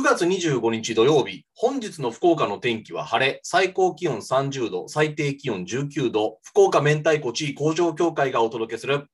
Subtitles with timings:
[0.00, 9.08] 9月25日土曜日、本日の福岡の天気は晴れ、最高気温30度、最低気温19度、福岡明太子地位工場協会がお届けする、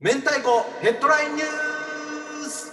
[0.00, 2.72] 明太子ヘッドラインニュース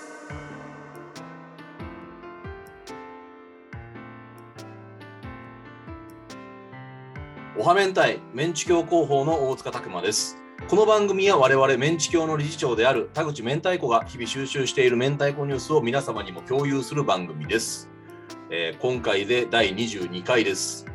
[7.59, 10.44] おは明太、メンチ協広報の大塚拓馬です。
[10.67, 17.87] この番組は我々メンチ協の理事長である田口明太子が日々収集している明太子ニュースを皆様にも共有する番組です。
[18.49, 20.87] えー今回で第22回です。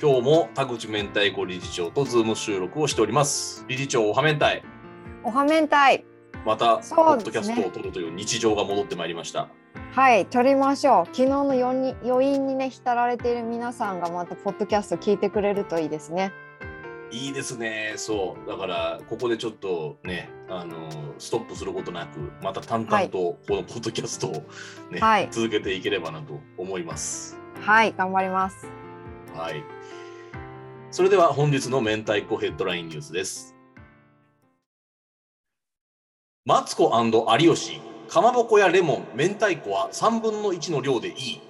[0.00, 3.64] 今日も田口明太子理事長と Zoom収録をしております。
[3.66, 4.62] 理事長、おは明太、
[5.24, 6.04] おはめんたい。
[6.44, 9.48] また、ポッドキャストを撮るという日常が戻ってまいりました。
[9.90, 11.06] はい、撮りましょう。
[11.06, 16.32] 昨日の余韻にね、浸られている皆さんがまたポッドキャスト聞いてくれるといいですね。
[17.16, 17.94] いいですね。
[17.96, 18.48] そう。
[18.48, 24.32] だから、ここでちょっとね、あのストップすることなく、また淡々とこのポッドキャストを
[24.90, 27.38] ね、はい続けていければなと思います。
[27.62, 28.68] はい、頑張ります。
[29.34, 29.64] はい。
[30.90, 33.56] それでは本日の明太子ヘッドラインニュースです。
[36.44, 41.40] マツコ有吉、かまぼこやレモン、明太子は3分の1の量でいい。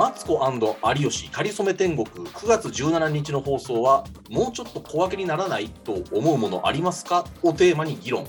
[0.00, 2.06] マツコ有吉かりそめ天国。
[2.06, 7.26] 9月17日の放送はもうちょっと小分けにならないと思うものありますか？
[7.42, 8.26] をテーマに議論。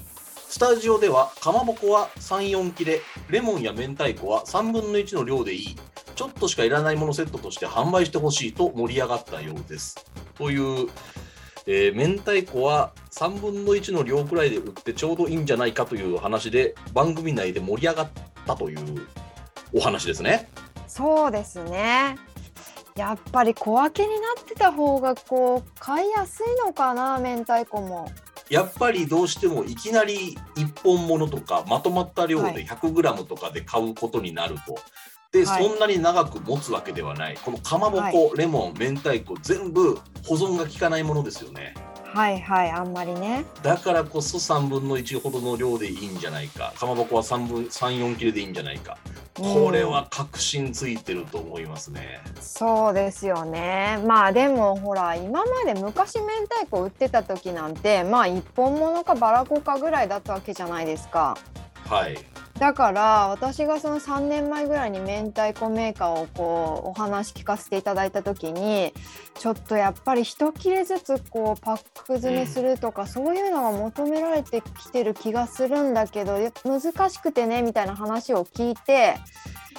[0.50, 5.76] スタジオではかまぼこは34切れレモンや明太子は3分の1の量でいい。
[6.14, 9.96] ちょっとしかいらないものセットとして販売してほしいと盛り上がったようです。
[10.38, 10.90] という、
[11.68, 18.10] えー明太子は3分の1の量くらいで売ってちょうどいいんじゃないかという話で番組内で盛り上がっ
[18.46, 19.08] たという
[19.74, 20.50] お話ですね。
[20.92, 22.18] そうですね。
[22.98, 28.12] やっぱり小分けになってた方がこう買いやすいのかな、明太子も。
[28.50, 34.78] やっぱりどうしてもいきなり1本ものとかまとまった量ではい 100g とかで買うことになると。
[35.32, 39.96] で、はいそんなに長く持つわけではないこのかまぼこ、はレモン明太子全部
[40.28, 41.74] 保存が効かないものですよね
[42.14, 43.46] はいはい、あんまりね。
[43.64, 48.98] だからこそ3分の1ほどの量でいいんじゃないかかまぼこは3分34切れでいいんじゃないか
[49.34, 53.98] これは確信ついてると思いますねそうですよね。
[54.06, 61.38] まあでもほら今まで昔明太子売ってた時なんてまあ一本物かバラコかぐらいだったわけじゃないですか。
[61.86, 62.18] はい
[62.62, 68.94] だから私がその3年前ぐらいに明太子メーカーをこうお話聞かせていただいた時に
[69.40, 79.16] ちょっとやっぱり一切れずつこうパック詰めするとか、そういうのが求められてきてる気がするんだけどや難しくてねみたいな話を聞いて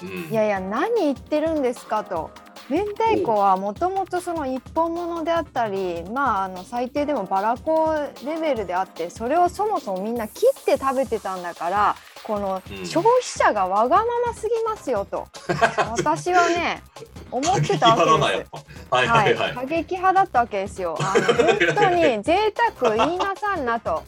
[0.03, 2.33] うんいやいや何言ってるんですかと。
[2.69, 15.27] 明太子はもともとその一本物であったりまああの最低でもバラコレベルであってそれをそもそもみんな切って食べてたんだからこのうん消費者がわがまますぎますよと、
[15.99, 16.83] 私はね
[17.31, 18.51] 思ってたわけです。
[18.91, 20.97] はいはい、過激派だったわけですよ。
[21.01, 24.03] あの本当に贅沢言いなさんなと。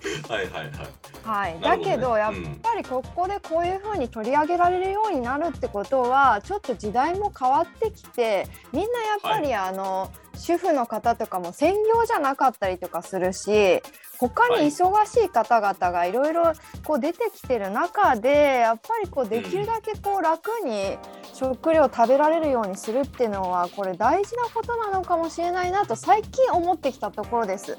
[0.28, 13.82] はいはいはいはい、だけどやっうんぱりここでこういうふうに取り上げられるようになるってことはちょっと時代も変わってきてみんなやっぱりあの、主婦の方とかも専業じゃなかったりとかするし
[14.18, 16.52] 他に忙しい方々がいろいろ
[16.84, 20.98] こう出てきてる中でやっぱりこうできるだけこう楽に
[21.32, 27.78] 食料を食べられるようにするっていうのはこれ大事なことなのかもしれないなと最近思ってきたところです。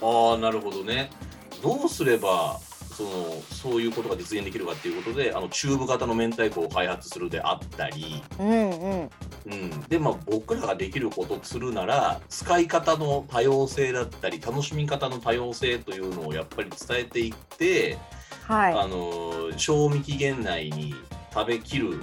[0.00, 1.10] ああなるほどね
[1.62, 2.60] どうすれば
[2.98, 3.10] その
[3.52, 9.10] そういうことが実現できるかっていうことであのチューブ型の明太子を開発するであったり、うんうん。
[9.46, 17.98] うん、でまあ僕らができることをするなら使い方の多様性だったり楽しみ方の多様性というのをやっぱり伝えていって、
[18.42, 18.72] はい。
[18.72, 20.94] あの賞味期限内に
[21.32, 22.00] 食べきる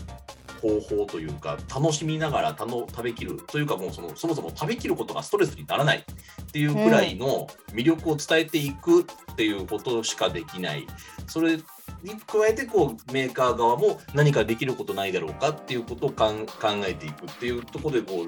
[0.65, 9.05] 方法というか楽しみながらたの食べきるというかもうそのそもそも食べきることがストレスにならないっていうくらいの魅力を伝えていくっ
[9.35, 10.87] ていうことしかできない
[11.27, 11.57] それ
[12.03, 16.53] に加えてこうメーカー側も何かできることないだろうかっていうことをかん考
[16.88, 18.27] えていくっていうところでこう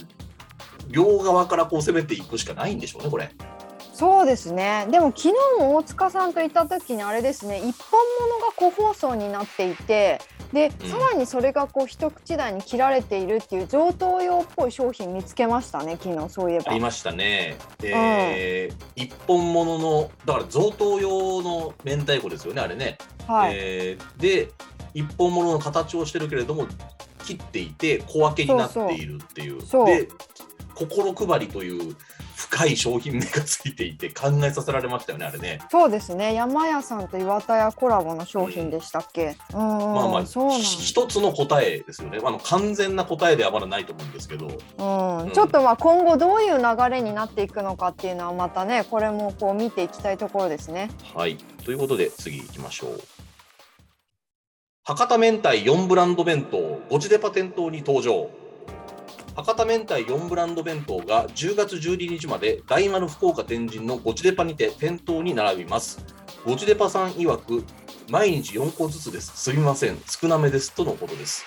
[0.89, 3.29] 両側からこう攻めていくしかないんでしょうねこれ。
[3.97, 4.87] そうですね。
[4.91, 10.21] でも昨日も大塚さんといた時にあれですね、一本物が個包装になっていて、
[10.53, 15.97] で、うんさらにそれがこう一口大に切られているっていう贈答用っぽい商品見つけましたね。
[16.01, 16.71] 昨日そういえば。
[16.71, 17.57] ありましたね。
[17.83, 22.97] えー一本物のだから贈答用の明太子ですよねあれね。
[23.27, 23.53] はい。
[23.55, 24.49] えーで
[24.93, 26.67] 一本物の形をしてるけれども
[27.23, 30.07] 切っていて小分けになっているっていうそうそうで
[30.73, 31.95] 心配りという
[32.47, 35.59] 深かい商品名がついていて考えさせられましたよねあれね。
[35.69, 42.19] そうですね山屋さんと岩田屋コラボの商品でしたっけ、うん、まあまあそうなんひ一つの答えですよね。
[42.23, 44.47] あの完全な答えではまだないと思うんですけど。
[44.47, 50.89] うんうんちょっとまあ今後どういう流れになっていくのかっていうのはまたねこれもこう見ていきたいところですね。
[51.13, 51.37] はい。
[51.65, 53.01] ということで次行きましょう。
[54.83, 56.57] 博多明太4ブランド弁当
[56.89, 58.29] ゴチデパ店頭に登場。
[59.37, 66.03] 博多明太4ブランド弁当が10月12日まで大丸福岡天神のゴチデパにて店頭に並びます。
[66.43, 67.63] ゴチデパさん曰く
[68.09, 69.37] 毎日4個ずつです。
[69.37, 69.99] すみません。
[70.07, 70.73] 少なめです。
[70.73, 71.45] とのことです。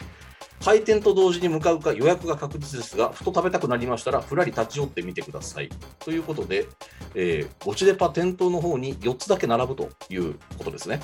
[0.65, 5.69] 開店と同時に向かうか予約が確実ですが、ふと食べたくなりましたら、ふらり立ち寄ってみてください。
[5.99, 6.69] ということで、
[7.17, 11.01] えー、ゴチデパ店頭の方に4つだけ並ぶということですね。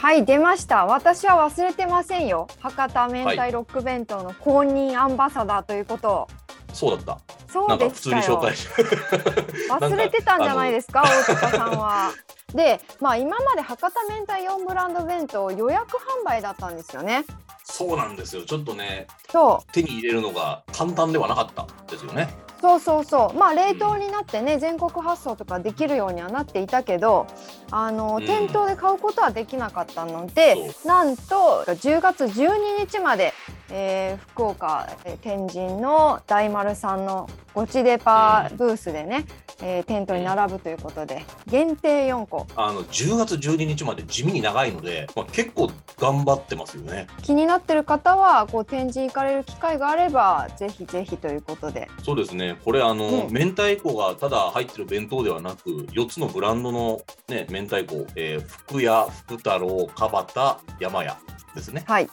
[0.00, 6.28] はい出ました私は忘れてませんよ博多明太ロック弁当の公認アンバサダーということを、
[6.72, 7.18] そうだった。
[7.52, 8.40] そうでしたよ。
[9.80, 11.02] 忘れてたんじゃないですか？
[11.02, 12.12] 大塚さんは。
[12.54, 17.24] でまあ今まで博多明太4ブランド弁当予約販売だったんですよね。
[17.64, 18.42] そうなんですよ。
[18.42, 22.28] ちょっとね、そう手に入れるのが簡単ではなかったですよね。
[22.60, 23.38] そうそうそう。
[23.38, 27.26] まあ冷凍になってね全国発送とかできるようにはなっていたけど
[27.70, 28.24] あの、うん。
[28.24, 33.32] 店頭で買うことはできなかったのでそなんと10月12日まで、
[33.70, 39.26] えー福岡えー天神の大丸さんのゴチデパブースでね、
[39.62, 47.08] えー店頭に並ぶということで限定4個あの10月12日まで地味に長いので、まあ、結構頑張ってますよね。
[47.22, 52.56] 気になってる方はこう展示行かれる機会があればぜひぜひということでそうですね。
[52.64, 61.16] これあの、うん明太子がただ入ってる弁当ではなく、4つのブランドのね明太子、えー福屋、福太郎、かばた、山屋
[61.54, 61.84] ですね。
[61.86, 62.08] はい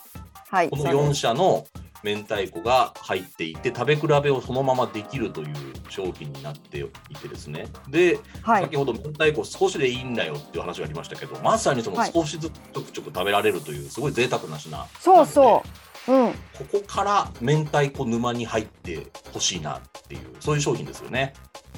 [0.55, 0.69] はい。
[0.69, 1.67] この4そうです社の
[2.01, 5.55] 明太子が入っていて食べ比べをそのままできるという
[5.89, 6.79] 商品になって
[7.09, 7.67] いてですね。
[7.89, 8.63] で、はい。
[8.63, 12.11] 先ほど明太子少しでいいんだよっていう話がありましたけどまさにそのはい。
[12.13, 16.31] 少しずつちょくちょく食べられるというすごい贅沢な品なそうそううん。
[16.31, 16.35] こ
[16.71, 21.33] こから明太子沼に入ってほしいなっていうそういう商品ですよね。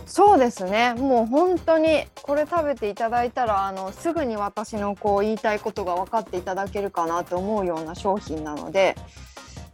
[0.05, 0.93] そうですね。
[0.93, 8.95] もう本当にこれ食べていただいたらあのすぐに私のこう言いたいことが分かっていただけるかなと思うような商品なので、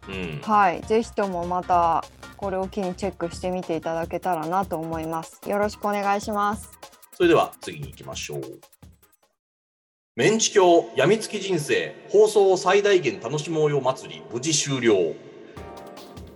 [0.07, 0.41] うん。
[0.43, 2.03] はい、ぜひともまた
[2.37, 5.39] これを機にチェックしてみていただけたらなと思います。
[5.47, 6.71] よろしくお願いします。
[7.15, 8.72] それでは次に行きましょう
[10.15, 15.15] メンチ教やみつき人生放送を最大限楽しもうよ祭り無事終了。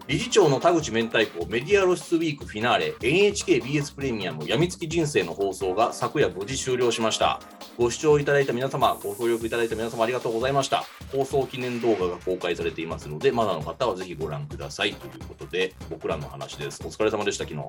[0.07, 7.41] 理事長の田口明太子メディア露出ウィークフィナーレ NHKBS プレミアムやみつき人生の放送が昨夜無事終了しました
[7.77, 17.67] ご視聴いただいた皆様ご協力いただいた皆様ありがとうございました放送記念動画が公開されていますのでまだの方はぜひご覧くださいということで僕らの話ですお疲れ様でした昨日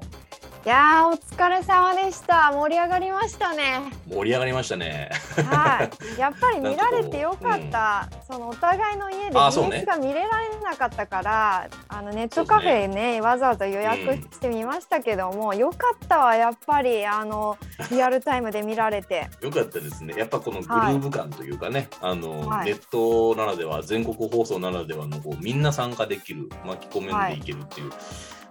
[0.64, 2.50] いやーお疲れ様でした。
[2.52, 3.80] 盛り上がりましたね。
[4.06, 5.90] 盛り上がりましたねはい。
[6.20, 8.08] やっぱり見られてよかった。
[8.26, 11.68] そのお互いの家であそうね BS が見れられなかったから、
[11.98, 17.04] あのネットカフェねわざわざ予約してみましたけども、よかったわやっぱり。
[17.04, 17.58] あの
[17.90, 19.28] リアルタイムで見られて。
[19.40, 20.14] よかったですね。
[20.16, 22.66] やっぱこのグルーヴ感というかね、あの、はい。
[22.66, 27.90] ネットならでは、全国放送ならではのこうみんな参加できる、巻き込めんでいけるっていう、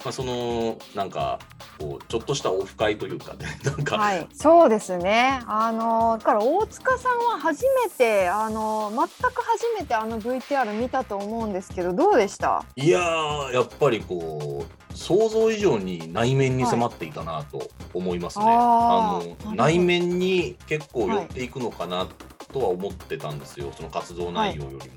[0.08, 1.38] まあ、そのなんか
[1.78, 5.42] こうちょっとしたオフ会というかね、 なんか、はい、そうですね。
[5.48, 12.64] あのだから大塚さんは初めてあの全く初めてあの VTR 見たと思うんですけどどうでした？
[12.78, 18.46] いやー、やっぱりこう、想像以上に内面に迫っていたなと思いますね。
[18.46, 22.08] はいあの内面に結構寄っていくのかな
[22.54, 24.96] とは思ってたんですよ、その活動内容よりも。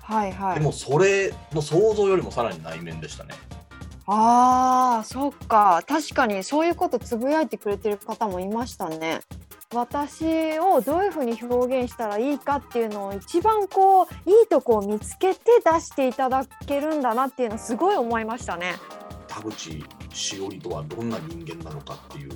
[0.00, 0.54] はいはい。
[0.54, 3.34] でもそれの想像よりもさらに内面でしたね。
[4.10, 5.82] ああ、そっか。
[5.86, 9.20] 確かにそういうことつぶやいてくれてる方もいましたね。
[9.74, 18.76] 私をどういうふうに表現したらいいかっていうのを一番こういいとこを見つけて出していただけるんだなっていうのすごい思いましたね。
[19.26, 22.30] 田口しおりとはどんな人間なのかっていう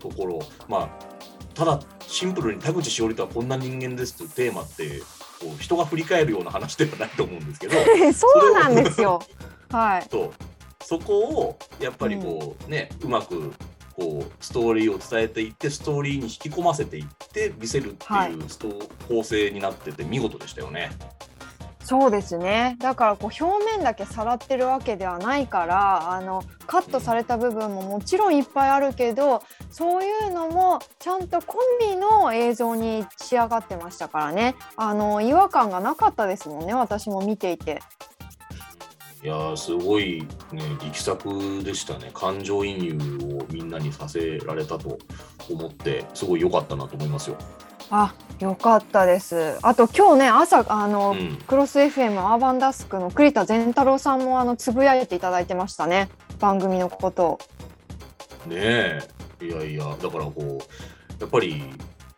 [0.00, 0.88] ところまあ
[1.54, 4.98] ただシンプルに田口しおりとはこんな人間ですというテーマって
[5.40, 7.76] こう人が振り返るような話ではないと思うんですけど
[8.12, 9.22] そうなんですよ。
[9.70, 10.08] はい。
[10.08, 10.32] と
[10.88, 13.52] そこをやっぱりこうね、うまく
[13.94, 18.70] こうストーリーを伝えていってストーリーに引き込ませていって見せるってはいいうスト
[19.06, 20.90] 構成になってて見事でしたよね。
[21.82, 37.80] そうですねだからこう表面だけさらってるわけではないからあのカットされた部分ももちろんいっぱいあるけどそういうのもちゃんと込みの映像に仕上がってましたからねあの違和感がなかったですもんね私も見ていて。
[39.22, 40.22] いやーすごい
[40.52, 44.98] ね力作でしたね感情移入をみんなにさせられたと
[45.50, 47.36] 思ってすごい良かったなと思いますよ。
[47.90, 49.58] あ、よかったです。
[49.62, 56.08] あと今日ね朝あの、うんクロス FM アーバンダスクの栗田善太郎さんもあのつぶやいていただいてましたね。
[56.38, 57.38] 番組のことを。
[58.46, 59.00] ねえ
[59.40, 60.58] いやいやだからこう
[61.20, 61.62] やっぱり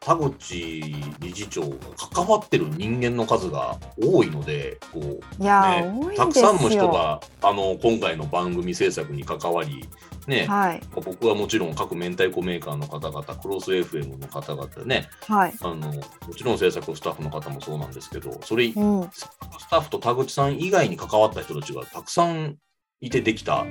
[0.01, 0.83] 田口
[1.21, 1.77] 理事長が
[2.13, 6.17] 関わってる人間の数が多いのでこうね。
[6.17, 9.85] たくさんの人があの今回の番組制作に関わり、
[10.27, 15.53] ねはい僕はもちろん各明太子メーカーの方々クロス FM の方々ねはい。
[15.61, 16.03] あのも
[16.35, 19.11] ちろん制作スタッフの方もそうなんですけどそれうん。
[19.13, 19.29] ス
[19.71, 22.57] タッフと田口さん以外に関わった人たちがたくさん
[23.03, 23.65] いてできたあ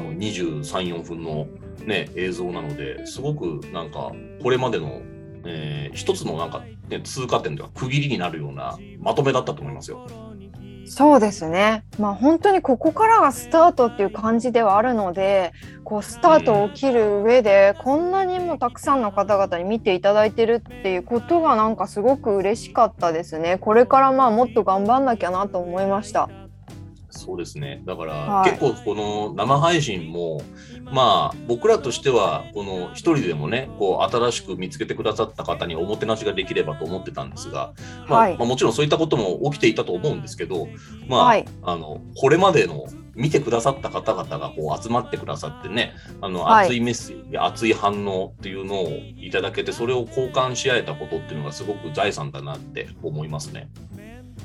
[0.00, 1.46] の23、4分の、
[1.84, 5.00] ね、映像なのですごくなんかこれまでの、
[5.44, 10.06] えー一つのなんか、ね、通過点というか区切りになるようなまとめだったと思いますよ。
[10.86, 11.84] そうですね。
[11.98, 23.56] まあ本当にここからがスタートっていう感じではあるので、こうスタートを切る上でこんなにもたくさんの方々に見ていただいてるっていうことがなんかすごく嬉しかったですね。
[23.58, 26.28] これからまあもっと頑張んなきゃなと思いました。
[27.14, 27.82] そうですね。
[27.84, 30.42] だから、はい結構この生配信も、
[30.84, 37.72] まあ僕らとしては、この一人でもね、こう新しく見つけてくださった方におもてなしができればと思ってたんですが、
[38.08, 40.68] まあはいまあもちろんそういったことも起きていたと思うんですけど、
[41.08, 53.70] まあ、はいあの、これまでの見てくださった方々がこう集まってくださってね、あの、はい熱いメッセージ、熱い反応っていうのをいただけて、それを交換し合えたことっていうのがすごく財産だなって思いますね。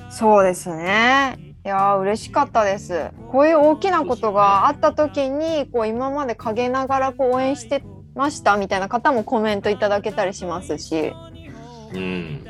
[0.09, 1.48] そうですね。
[1.69, 3.11] いやー嬉しかったです。
[3.31, 7.83] こういう大きなことがあった時にこう今まで陰ながらこう応援して
[8.15, 11.13] ましたみたいな方もコメントいただけたりしますし、
[11.93, 11.99] うん。
[11.99, 12.45] うん、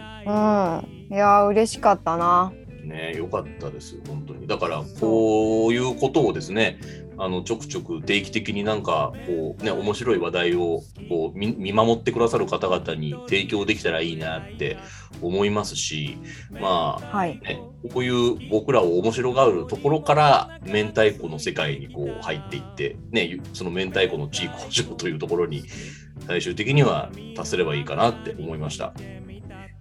[1.12, 2.54] いやー嬉しかったな。
[2.86, 4.48] ね、よかったですよ、本当に。
[4.48, 6.80] だから、こういうことをですね、
[7.20, 14.78] あのちょくちょく定期的になんかこう、ね、面白い話題をこう見見守ってくださる方々に提供できたらいいなって
[15.22, 16.18] 思いますし、
[16.50, 17.40] まあはい。
[17.42, 17.62] ね、
[17.94, 25.64] こういう僕らを面白がるところから明太子の世界にこう入っていって、ね、ゆその明太子の地位向上というところに
[26.26, 28.94] 最終的には達すればいいかなって思いました。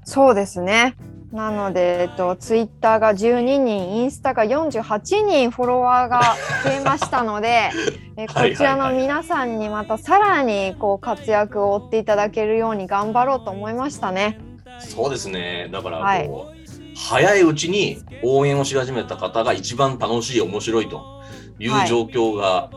[0.04, 0.96] そうですね。
[1.32, 7.70] なので、えっと、ツイッターが12人、インスタが48人フォロワーが増えましたので、
[8.16, 14.38] えこちらの皆さんにまたさらにこう活躍を追っていただけるように頑張ろうと思いましたね。
[14.80, 15.68] そうですね。
[15.70, 16.16] だからこう、は
[16.54, 16.58] い
[16.98, 21.22] 早いうちに応援をし始めた方が一番楽しい、面白いと
[21.60, 22.70] いうはい状況が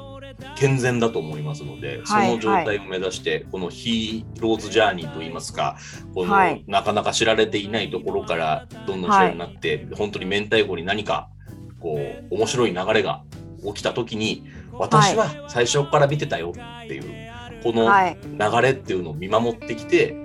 [0.55, 5.77] 健全だと思いますので、はいその状態を目指して、このヒーローズジャーニーといいますか、
[6.13, 6.63] この、はい。
[6.67, 11.29] なかなか知られていないところからどんどん知らになって、本当に明太子に何か
[11.79, 13.23] こう面白い流れが
[13.65, 14.43] 起きた時に、
[14.73, 17.03] 私は最初から見てたよっていう、
[17.63, 18.17] このはい。
[18.23, 20.15] 流れっていうのを見守ってきて、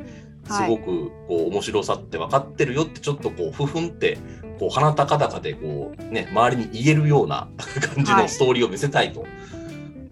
[0.47, 0.71] すはい。
[0.71, 4.17] ごくこう面白さって分かってるよってちょっとこうふふんって
[4.61, 7.49] こう鼻高々でこうね周りに言えるような
[7.95, 8.23] 感じはい。
[8.23, 9.27] のストーリーを見せたいと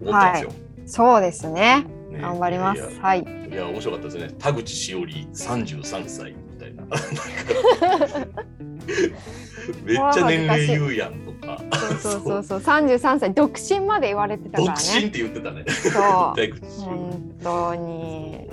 [0.01, 0.51] 思ったんですよ。
[0.85, 1.85] そうですね。
[2.11, 2.99] ね頑張ります。
[2.99, 3.23] はい。
[3.23, 4.29] やいや面白かったですね。
[4.37, 6.83] 田口しおり33歳みたいな。
[9.83, 11.59] めっちゃ年齢言うやんとか。
[12.01, 12.59] そうそうそうそう。
[12.59, 15.09] 33歳、独身まで言われてたから独身っね。
[15.09, 15.65] て言ってたね。
[15.67, 15.93] そう。
[16.83, 18.49] 本当に。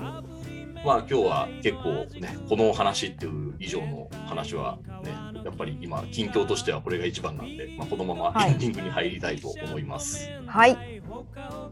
[0.85, 5.13] まあ今日は結構ねこの話っていう以上の話はね
[5.45, 10.31] やっぱり今近況としてはこれが一番なんで、まあ、このままはいエンディングに入りたいと思います。
[10.47, 11.03] はい。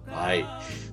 [0.06, 0.44] はい、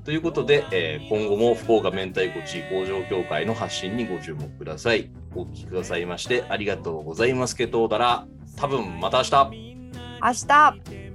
[0.06, 5.10] ということで、えー今後も福岡明太子地位工場協会の発信にご注目ください。
[5.36, 9.32] お聞きくださいましてありがとうございますけどだら多分また明日
[10.22, 11.07] 明日。